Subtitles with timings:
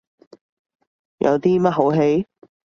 [1.19, 2.25] 有啲乜好戯？